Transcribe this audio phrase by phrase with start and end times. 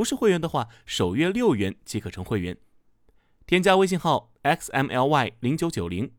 [0.00, 2.56] 不是会员的话，首月六元即可成会员。
[3.46, 6.12] 添加微信号 xmly 零九九零，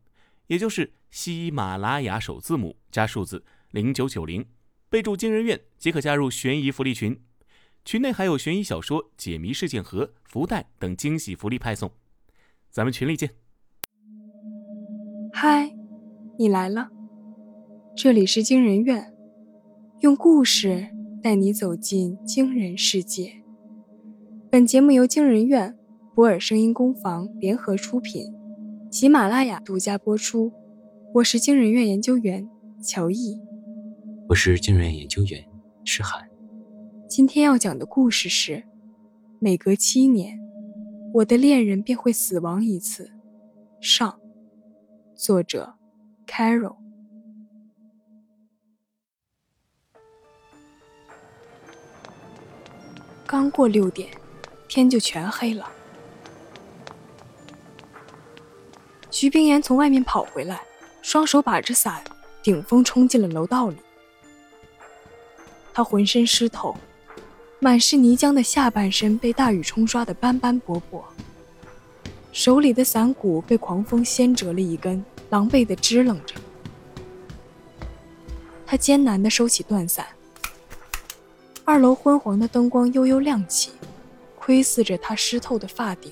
[0.46, 4.46] 也就是喜马拉雅首字母加数字零九九零，
[4.88, 7.20] 备注“惊人院”即可加入悬疑福利群。
[7.84, 11.90] 群内还有悬疑小说、解谜事件盒、福袋等惊喜福利派送。
[12.70, 13.34] 咱们群里见。
[15.34, 15.74] 嗨，
[16.38, 16.92] 你来了，
[17.98, 19.12] 这里是惊人院，
[20.02, 20.88] 用故事
[21.24, 23.41] 带你走进惊人世界。
[24.52, 25.80] 本节目由惊人院、
[26.14, 28.36] 博尔声音工坊联合出品，
[28.92, 30.52] 喜马拉雅独家播出。
[31.14, 32.50] 我是惊人院研究员
[32.84, 33.40] 乔毅，
[34.28, 35.42] 我是惊人院研究员
[35.86, 36.30] 诗涵。
[37.08, 38.66] 今天要讲的故事是：
[39.40, 40.38] 每隔七年，
[41.14, 43.10] 我的恋人便会死亡一次。
[43.80, 44.20] 上，
[45.16, 45.76] 作者
[46.28, 46.76] ：Carol。
[53.26, 54.10] 刚过六点。
[54.72, 55.70] 天就全黑了。
[59.10, 60.62] 徐冰岩从外面跑回来，
[61.02, 62.02] 双手把着伞，
[62.42, 63.76] 顶风冲进了楼道里。
[65.74, 66.74] 他浑身湿透，
[67.60, 71.06] 满是泥浆的下半身被大雨冲刷的斑斑驳驳，
[72.32, 76.36] 手里的伞骨被狂风掀折了一根，狼狈的支棱着。
[78.66, 80.08] 他艰难的收起断伞，
[81.66, 83.72] 二楼昏黄的灯光悠悠亮起。
[84.44, 86.12] 窥视着他湿透的发顶，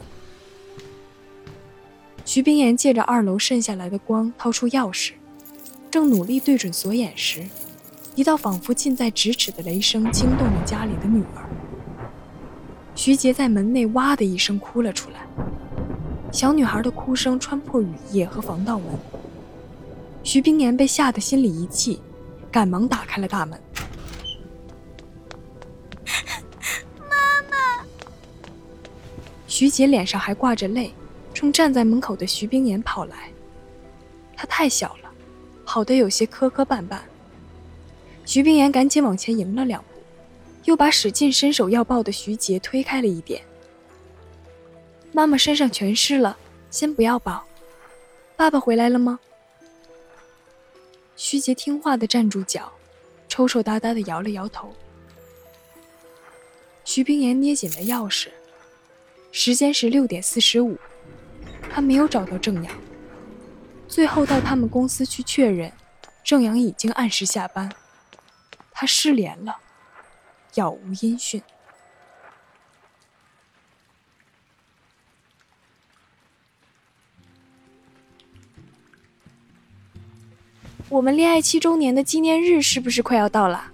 [2.23, 5.13] 徐冰岩借着二楼渗下来的光，掏出钥匙，
[5.89, 7.43] 正努力对准锁眼时，
[8.13, 11.49] 一道仿佛近在咫尺的雷声惊动了家里的女儿。
[12.93, 15.25] 徐杰在门内哇的一声哭了出来，
[16.31, 18.87] 小女孩的哭声穿破雨夜和防盗门。
[20.21, 21.99] 徐冰岩被吓得心里一气，
[22.51, 23.59] 赶忙打开了大门。
[29.59, 30.93] 徐杰脸上还挂着泪，
[31.33, 33.29] 冲站在门口的徐冰岩跑来。
[34.33, 35.11] 他太小了，
[35.65, 36.99] 跑得有些磕磕绊绊。
[38.25, 39.87] 徐冰岩赶紧往前迎了两步，
[40.63, 43.41] 又把使劲伸手要抱的徐杰推开了一点。
[45.11, 46.37] 妈妈身上全湿了，
[46.71, 47.43] 先不要抱。
[48.37, 49.19] 爸爸回来了吗？
[51.17, 52.71] 徐杰听话的站住脚，
[53.27, 54.73] 抽抽搭搭的摇了摇头。
[56.85, 58.29] 徐冰岩捏紧了钥匙。
[59.31, 60.77] 时间是六点四十五，
[61.69, 62.75] 他没有找到正阳。
[63.87, 65.71] 最后到他们公司去确认，
[66.23, 67.71] 正阳已经按时下班。
[68.71, 69.57] 他失联了，
[70.53, 71.41] 杳无音讯。
[80.89, 83.71] 我们恋爱七周年的纪念日是不是快要到了？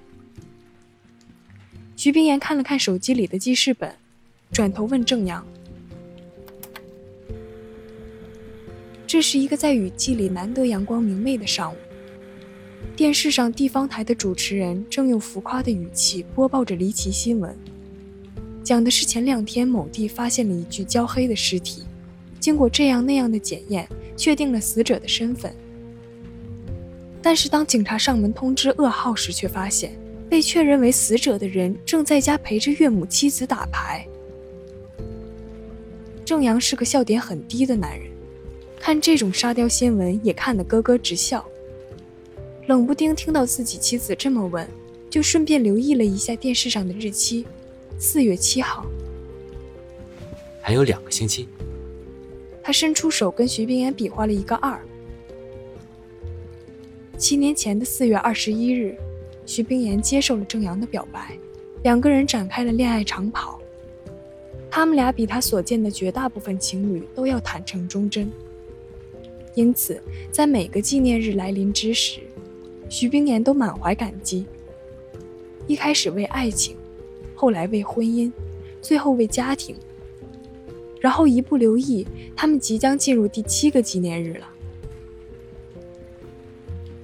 [1.96, 3.98] 徐冰岩看了看手机里的记事本。
[4.56, 5.46] 转头问正阳
[9.06, 11.76] ：“这是一个在雨季里难得阳光明媚的上午，
[12.96, 17.54] 电视上地方台的主持人正用浮夸的语气播报着离奇新闻，
[18.64, 21.84] 讲的是前两天某地发现了一具焦黑的尸体，
[22.40, 23.86] 经过这样那样的检验，
[24.16, 25.54] 确定了死者的身份。
[27.22, 29.92] 但是当警察上门通知噩耗时，却发现
[30.30, 34.08] 被确认为死者的人正在家陪着岳母妻子打牌。”
[36.26, 38.10] 正阳是个笑点很低的男人，
[38.80, 41.46] 看这种沙雕新闻也看得咯咯直笑。
[42.66, 44.68] 冷不丁听到自己妻子这么问，
[45.08, 47.46] 就顺便留意了一下电视上的日期，
[48.00, 48.88] 四月七号，
[50.64, 51.48] 还有两个星期。
[52.64, 54.82] 他伸出手跟徐冰岩比划了一个二。
[57.20, 58.98] 七年前的四月二十一日，
[59.46, 61.38] 徐冰岩接受了郑阳的表白，
[61.84, 63.62] 两个人展开了恋爱长跑。
[64.76, 68.30] 他们俩比他所见的绝大部分情侣都要坦诚忠贞，
[69.54, 72.20] 因此在每个纪念日来临之时，
[72.90, 74.46] 徐冰岩都满怀感激。
[75.66, 76.76] 一开始为爱情，
[77.36, 78.30] 后来为婚姻，
[78.82, 79.78] 最后为家庭，
[81.00, 82.06] 然后一不留意，
[82.36, 84.50] 他们即将进入第七个纪念日了。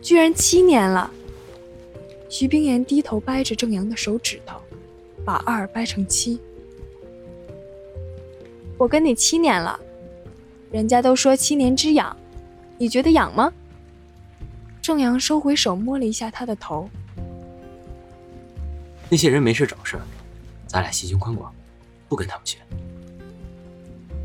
[0.01, 1.09] 居然七年了！
[2.27, 4.59] 徐冰岩低头掰着正阳的手指头，
[5.23, 6.37] 把二掰成七。
[8.81, 9.79] 我跟你七年了，
[10.71, 12.17] 人家都说七年之痒，
[12.79, 13.53] 你觉得痒吗？
[14.81, 16.89] 郑阳收回手，摸了一下他的头。
[19.07, 20.01] 那些人没事找事儿，
[20.65, 21.53] 咱俩心胸宽广，
[22.09, 22.57] 不跟他们学。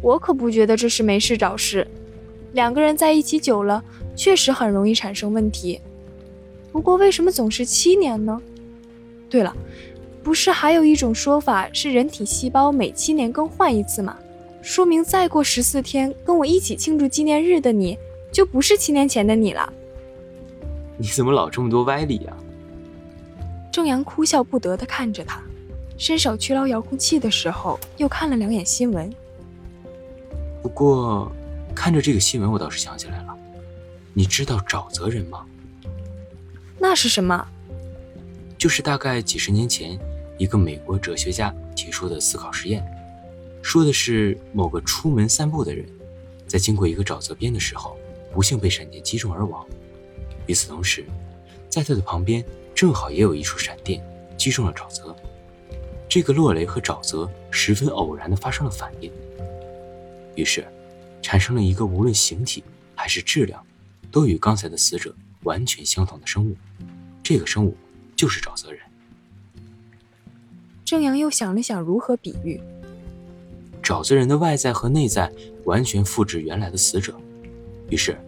[0.01, 1.87] 我可不觉得这是没事找事，
[2.55, 3.85] 两个人在一起久了，
[4.17, 5.79] 确实很容易产生问题。
[6.73, 8.41] 不过为什么总是七年呢？
[9.29, 9.55] 对了，
[10.23, 14.17] 不是还有一种说法是人体细胞每七年更换一次吗？
[14.67, 17.97] 说明再过十四天跟我一起庆祝纪念日的你，
[18.33, 19.73] 就不是七年前的你了。
[20.99, 22.37] 你怎么老这么多歪理呀？
[23.71, 25.41] 郑阳哭笑不得地看着他，
[25.97, 29.09] 伸手去捞遥控器的时候，又看了两眼新闻。
[30.61, 31.31] 不过，
[31.73, 33.39] 看着这个新闻，我倒是想起来了，
[34.15, 35.47] 你知道沼泽人吗？
[36.77, 37.47] 那是什么？
[38.59, 39.97] 就是大概几十年前，
[40.39, 42.85] 一个美国哲学家提出的思考实验，
[43.67, 45.85] 说的是某个出门散步的人，
[46.47, 47.99] 在经过一个沼泽边的时候，
[48.33, 49.67] 不幸被闪电击中而亡。
[50.47, 51.05] 与此同时，
[51.69, 52.45] 在他的旁边
[52.77, 54.01] 正好也有一处闪电
[54.39, 55.13] 击中了沼泽，
[56.09, 59.11] 这个落雷和沼泽十分偶然的发生了反应，
[60.37, 60.65] 于是
[61.21, 62.63] 产生了一个无论形体
[62.95, 63.61] 还是质量
[64.13, 66.55] 都与刚才的死者完全相同的生物，
[67.21, 67.77] 这个生物
[68.15, 68.81] 就是沼泽人。
[70.85, 72.61] 郑阳又想了想如何比喻，
[73.87, 75.31] 沼泽人的外在和内在
[75.63, 77.15] 完全复制原来的死者，
[77.89, 78.19] 于是。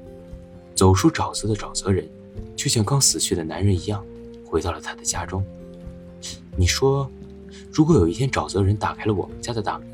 [0.73, 2.09] 走出沼泽的沼泽人，
[2.55, 4.07] 就像刚死去的男人一样，
[4.45, 5.45] 回到了他的家中。
[6.57, 7.11] 你说，
[7.73, 9.89] 如果有一天沼泽人打开了我们家的大门，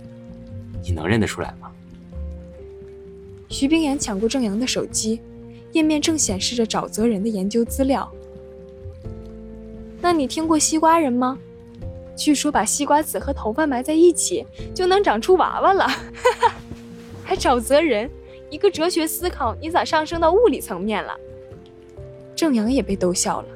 [0.83, 1.73] 你能认得出来吗？
[3.49, 5.19] 徐冰岩抢过郑阳的手机，
[5.73, 8.13] 页面正显示着沼泽人的研究资料。
[10.03, 11.39] 那你听过西瓜人吗？
[12.17, 15.87] 据说把西瓜籽和头发埋在一起，就能长出娃娃了。
[17.25, 18.11] 还沼泽人。
[18.51, 21.13] 一个哲学思考，你咋上升到物理层面了？
[22.37, 23.49] 郑阳也被逗笑了，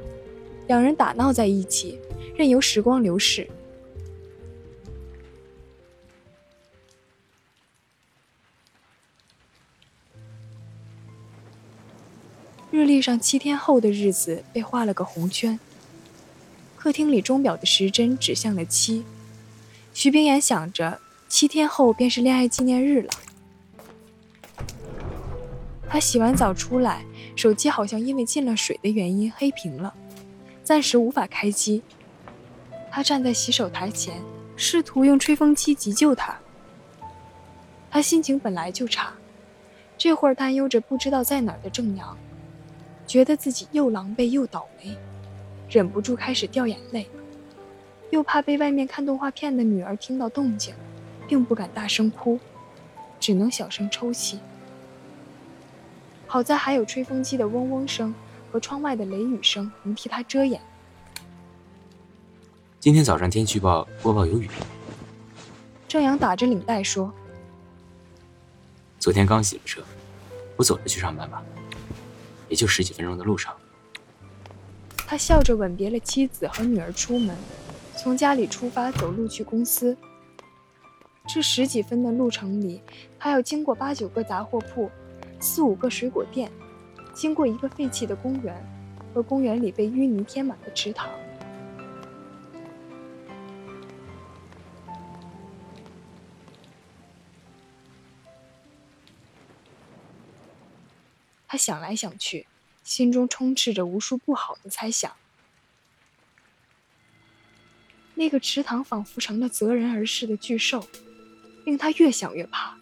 [0.67, 2.01] 两人打闹在一起，
[2.35, 3.49] 任由时光流逝。
[12.73, 15.59] 日历上七天后的日子被画了个红圈。
[16.89, 19.05] 客厅里钟表的时针指向了七，
[19.93, 20.99] 徐冰岩想着，
[21.29, 23.11] 七天后便是恋爱纪念日了。
[25.87, 27.05] 他洗完澡出来，
[27.37, 29.93] 手机好像因为进了水的原因黑屏了，
[30.65, 31.83] 暂时无法开机。
[32.91, 34.23] 他站在洗手台前，
[34.57, 36.39] 试图用吹风机急救他。
[37.91, 39.13] 他心情本来就差，
[39.99, 42.17] 这会儿担忧着不知道在哪儿的正阳，
[43.07, 44.97] 觉得自己又狼狈又倒霉，
[45.69, 47.07] 忍不住开始掉眼泪，
[48.11, 50.75] 又怕被外面看动画片的女儿听到动静，
[51.29, 52.41] 并不敢大声哭，
[53.21, 54.39] 只能小声抽泣。
[56.27, 58.15] 好在还有吹风机的嗡嗡声
[58.51, 60.61] 和窗外的雷雨声能替他遮掩。
[62.81, 64.49] 今天早上天气预报播报有雨。
[65.87, 67.13] 郑阳打着领带说
[68.99, 69.83] ：“昨天刚洗了车，
[70.57, 71.43] 我走着去上班吧，
[72.49, 73.55] 也就十几分钟的路程。”
[75.11, 77.35] 他笑着吻别了妻子和女儿，出门，
[77.97, 79.97] 从家里出发，走路去公司。
[81.27, 82.83] 这十几分的路程里，
[83.19, 84.91] 他要经过八九个杂货铺。
[85.41, 86.53] 四五个水果店，
[87.15, 88.55] 经过一个废弃的公园，
[89.15, 91.09] 和公园里被淤泥填满的池塘。
[101.47, 102.47] 他想来想去，
[102.89, 105.13] 心中充斥着无数不好的猜想。
[108.15, 110.89] 那个池塘仿佛成了择人而噬的巨兽，
[111.67, 112.79] 令他越想越怕。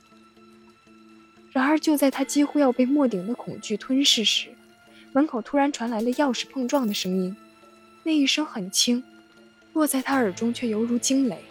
[1.50, 4.54] 然而，就在他几乎要被莫顶的恐惧吞噬时，
[5.12, 7.36] 门口突然传来了钥匙碰撞的声音。
[8.04, 9.02] 那一声很轻，
[9.72, 11.42] 落在他耳中却犹如惊雷。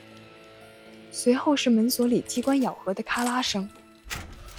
[1.11, 3.69] 随后是门锁里机关咬合的咔啦声，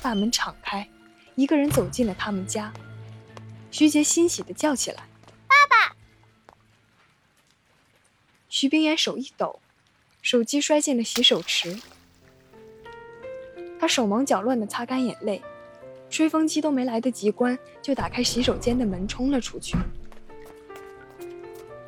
[0.03, 0.87] 大门敞开，
[1.35, 2.71] 一个人走进了他们家。
[3.79, 5.03] 徐杰欣喜的叫起来
[5.47, 5.97] ：“爸爸！”
[8.49, 9.61] 徐冰岩手一抖，
[10.23, 11.79] 手机摔进了洗手池。
[13.79, 15.43] 他手忙脚乱的擦干眼泪，
[16.09, 19.77] 吹风机都没来得及关，就打开洗手间的门冲了出去。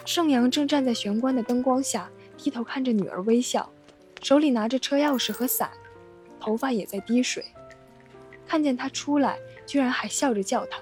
[0.04, 3.72] 盛阳正站在玄关的灯光下，低头看着女儿微笑，
[4.22, 5.70] 手里拿着车钥匙和伞，
[6.38, 7.46] 头发也在滴水。
[8.46, 10.78] 看见他出来，居然还笑着叫他：“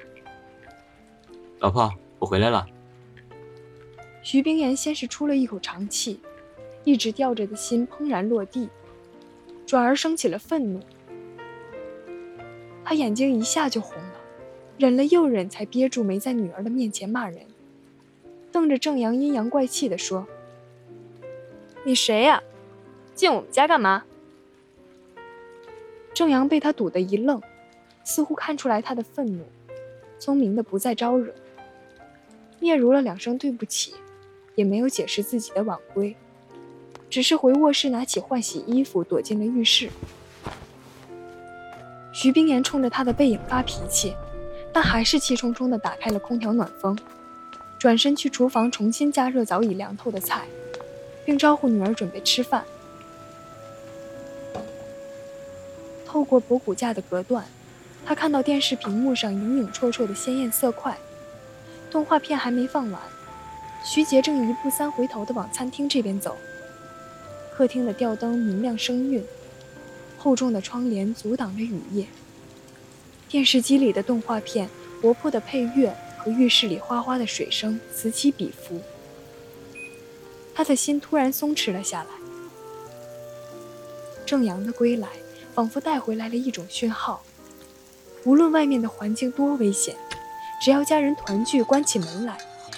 [1.58, 2.66] 老婆，我回来了。”
[4.22, 6.20] 徐冰岩先是出了一口长气，
[6.84, 8.68] 一直吊着的心怦然落地，
[9.64, 10.80] 转而升起了愤怒。
[12.84, 14.14] 他眼睛一下就红了，
[14.78, 17.46] 忍了又忍，才憋住没在女儿的面前骂人，
[18.52, 20.26] 瞪着郑阳阴阳怪气地说
[21.84, 22.42] ：“你谁呀？
[23.14, 24.04] 进我们家干嘛？”
[26.14, 27.40] 郑阳被他堵得一愣，
[28.04, 29.44] 似乎看出来他的愤怒，
[30.18, 31.34] 聪明的不再招惹，
[32.60, 33.94] 嗫嚅了两声对不起，
[34.54, 36.16] 也没有解释自己的晚归，
[37.10, 39.90] 只是回卧室拿起换洗衣服，躲进了浴室。
[42.12, 44.14] 徐冰言冲着他的背影发脾气，
[44.72, 46.98] 但还是气冲冲地打开了空调暖风，
[47.78, 50.46] 转身去厨房重新加热早已凉透的菜，
[51.24, 52.64] 并招呼女儿准备吃饭。
[56.06, 57.44] 透过博古架的隔断，
[58.06, 60.96] 他看到电视屏幕上影影绰绰的鲜艳色块。
[61.90, 63.00] 动画片还没放完，
[63.84, 66.36] 徐杰正一步三回头地往餐厅这边走。
[67.54, 69.24] 客厅的吊灯明亮生晕。
[70.18, 72.06] 厚重的窗帘阻挡着雨夜。
[73.28, 74.68] 电视机里的动画片、
[75.00, 78.80] 活泼的配乐和浴室里哗哗的水声此起彼伏。
[80.54, 82.08] 他的心突然松弛了下来。
[84.24, 85.08] 正阳的归来，
[85.54, 87.22] 仿佛带回来了一种讯号：
[88.24, 89.94] 无论外面的环境多危险，
[90.60, 92.36] 只要家人团聚、关起门来，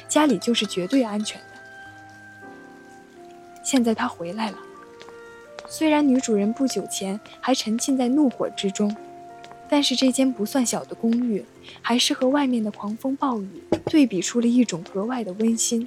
[0.08, 1.46] 家里就是绝对安全的。
[3.62, 4.58] 现在他回来了。
[5.68, 8.96] 虽然女主人不久前还沉浸在怒火之中，
[9.68, 11.44] 但是这间不算小的公寓，
[11.82, 15.86] 还是和外面的狂风暴雨对比出了一种格外的温馨。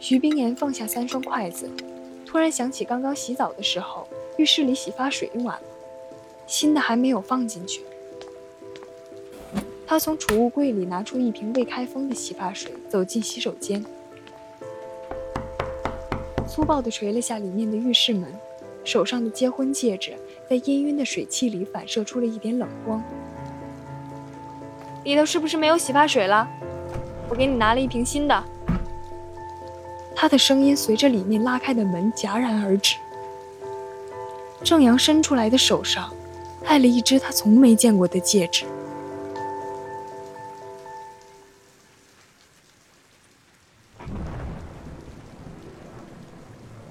[0.00, 1.68] 徐冰岩放下三双筷子，
[2.24, 5.62] 突然想起刚刚洗澡的时候，浴室里洗发水用完了，
[6.46, 7.82] 新的还没有放进去。
[9.86, 13.84] 他从储物柜里拿出一瓶未开封的洗发水，走进洗手间，
[16.48, 18.32] 粗暴地捶了下里面的浴室门，
[18.84, 20.14] 手上的结婚戒指
[20.50, 23.02] 在氤氲的水汽里反射出了一点冷光。
[25.04, 26.48] 里头是不是没有洗发水了？
[27.28, 28.44] 我给你拿了一瓶新的。
[30.16, 32.96] 他的声音随着里面拉开的门戛然而止。
[34.64, 36.12] 郑阳伸出来的手上，
[36.64, 38.64] 戴了一只他从没见过的戒指。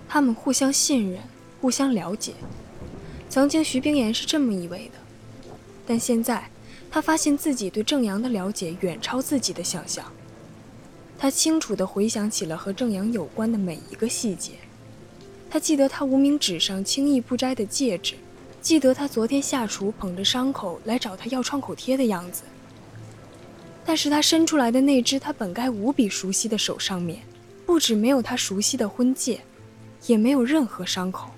[0.07, 1.21] 他们互相信任，
[1.59, 2.33] 互相了解。
[3.29, 4.99] 曾经徐冰岩是这么以为的，
[5.85, 6.49] 但现在
[6.89, 10.05] 他发现自己对郑阳的了解远超自己的想象。
[11.17, 14.53] 他清楚地回想起了和郑阳有关的每一个细节。
[15.49, 18.15] 他记得他无名指上轻易不摘的戒指，
[18.61, 22.43] 记得他昨天下厨捧着伤口来找他要创口贴的样子。
[23.85, 27.21] 但是他伸出来的那只他本该无比熟悉的手上面，
[27.65, 29.41] 不止没有他熟悉的婚戒。
[30.07, 31.31] 也没有任何伤口。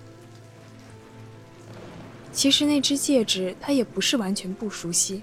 [2.34, 5.22] 其实那只戒指，他也不是完全不熟悉，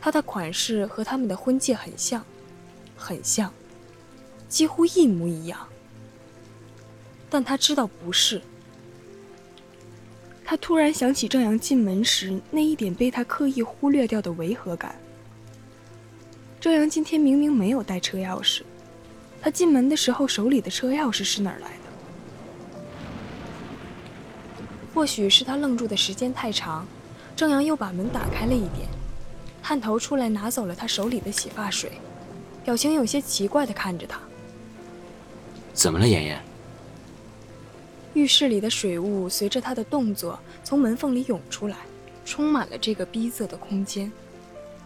[0.00, 2.24] 它的款式和他们的婚戒很像，
[2.96, 3.52] 很像，
[4.48, 5.68] 几乎一模一样。
[7.28, 8.40] 但他知道不是。
[10.44, 14.94] 他突然想起郑阳进门时那一点被他刻意忽略掉的违和感。
[16.60, 18.62] 郑阳今天明明没有带车钥匙，
[19.40, 21.74] 他进门的时候手里的车钥匙是哪儿来的？
[24.94, 26.86] 或许是他愣住的时间太长，
[27.36, 28.88] 郑阳又把门打开了一点，
[29.62, 32.00] 探头出来拿走了他手里的洗发水，
[32.64, 34.18] 表情有些奇怪的看着他。
[35.74, 36.40] 怎么了，妍妍？
[38.16, 41.76] 浴室里的水雾随着他的动作从门缝里涌出来，
[42.24, 44.10] 充满了这个逼仄的空间。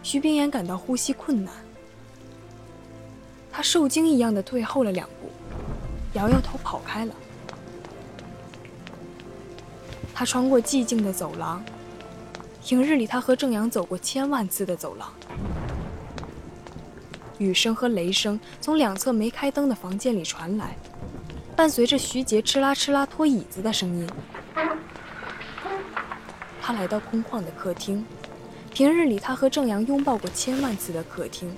[0.03, 1.53] 徐冰岩感到呼吸困难，
[3.49, 5.29] 他受惊一样的退后了两步，
[6.11, 7.15] 摇摇头跑开了。
[10.13, 11.63] 他穿过寂静的走廊，
[12.61, 15.09] 平日里他和郑阳走过千万次的走廊。
[17.37, 20.75] 雨声和雷声从两侧没开灯的房间里传来，
[21.61, 24.09] 伴随着徐杰哧啦哧啦拖椅子的声音。
[26.59, 28.03] 他来到空旷的客厅，
[28.73, 31.55] 平日里他和郑阳拥抱过千万次的客厅。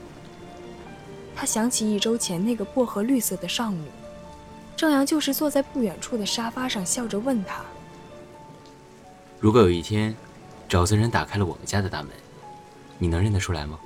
[1.33, 3.79] 他想起一周前那个薄荷绿色的上午，
[4.75, 7.61] 郑阳就是坐在不远处的沙发上，笑着问他。
[9.39, 10.13] 如果有一天，
[10.67, 12.09] 沼泽人打开了我们家的大门，
[12.97, 13.79] 你能认得出来吗？